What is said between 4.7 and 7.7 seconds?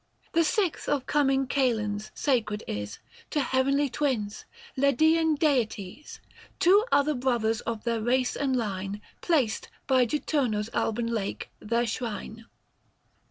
Ledsean deities:— Two other brothers